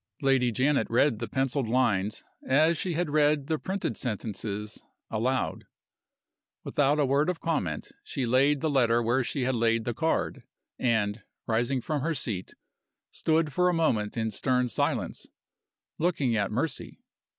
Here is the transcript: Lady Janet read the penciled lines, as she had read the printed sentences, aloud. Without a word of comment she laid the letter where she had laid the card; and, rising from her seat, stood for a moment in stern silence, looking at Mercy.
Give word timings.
Lady 0.23 0.51
Janet 0.51 0.89
read 0.89 1.19
the 1.19 1.27
penciled 1.27 1.69
lines, 1.69 2.23
as 2.47 2.75
she 2.75 2.93
had 2.93 3.11
read 3.11 3.45
the 3.45 3.59
printed 3.59 3.95
sentences, 3.95 4.81
aloud. 5.11 5.65
Without 6.63 6.99
a 6.99 7.05
word 7.05 7.29
of 7.29 7.39
comment 7.39 7.91
she 8.03 8.25
laid 8.25 8.61
the 8.61 8.69
letter 8.71 8.99
where 9.03 9.23
she 9.23 9.43
had 9.43 9.53
laid 9.53 9.85
the 9.85 9.93
card; 9.93 10.41
and, 10.79 11.21
rising 11.45 11.81
from 11.81 12.01
her 12.01 12.15
seat, 12.15 12.55
stood 13.11 13.53
for 13.53 13.69
a 13.69 13.75
moment 13.75 14.17
in 14.17 14.31
stern 14.31 14.67
silence, 14.67 15.27
looking 15.99 16.35
at 16.35 16.49
Mercy. 16.51 16.99